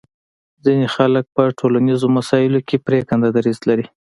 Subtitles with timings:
[0.63, 3.85] ځینې خلک په ټولنیزو مسایلو کې پرېکنده دریځ لري